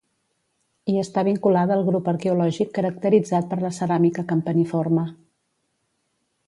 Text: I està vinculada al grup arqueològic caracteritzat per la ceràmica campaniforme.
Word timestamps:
I 0.93 0.95
està 1.01 1.23
vinculada 1.27 1.75
al 1.79 1.85
grup 1.89 2.09
arqueològic 2.13 2.73
caracteritzat 2.79 3.49
per 3.53 3.61
la 3.67 3.73
ceràmica 3.81 4.27
campaniforme. 4.35 5.07